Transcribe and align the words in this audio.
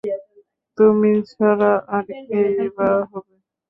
তুমি 0.77 1.11
ছাড়া 1.31 1.71
আর 1.95 2.05
কে-ই 2.27 2.67
বা 2.75 2.89
হবে? 3.09 3.33